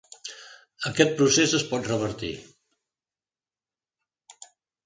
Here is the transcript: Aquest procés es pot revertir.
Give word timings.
Aquest 0.89 1.13
procés 1.19 1.53
es 1.59 1.67
pot 1.73 1.87
revertir. 1.91 2.31